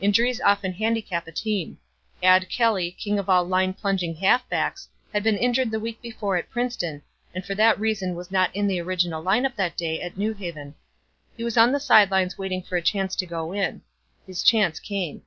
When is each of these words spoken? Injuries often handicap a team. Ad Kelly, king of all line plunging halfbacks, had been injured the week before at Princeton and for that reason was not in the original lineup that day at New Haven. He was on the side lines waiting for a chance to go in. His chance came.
Injuries 0.00 0.40
often 0.40 0.72
handicap 0.72 1.26
a 1.26 1.30
team. 1.30 1.76
Ad 2.22 2.48
Kelly, 2.48 2.90
king 2.92 3.18
of 3.18 3.28
all 3.28 3.44
line 3.44 3.74
plunging 3.74 4.16
halfbacks, 4.16 4.88
had 5.12 5.22
been 5.22 5.36
injured 5.36 5.70
the 5.70 5.78
week 5.78 6.00
before 6.00 6.38
at 6.38 6.48
Princeton 6.48 7.02
and 7.34 7.44
for 7.44 7.54
that 7.54 7.78
reason 7.78 8.14
was 8.14 8.30
not 8.30 8.48
in 8.56 8.66
the 8.66 8.80
original 8.80 9.22
lineup 9.22 9.56
that 9.56 9.76
day 9.76 10.00
at 10.00 10.16
New 10.16 10.32
Haven. 10.32 10.74
He 11.36 11.44
was 11.44 11.58
on 11.58 11.70
the 11.70 11.80
side 11.80 12.10
lines 12.10 12.38
waiting 12.38 12.62
for 12.62 12.76
a 12.78 12.82
chance 12.82 13.14
to 13.16 13.26
go 13.26 13.52
in. 13.52 13.82
His 14.26 14.42
chance 14.42 14.80
came. 14.80 15.20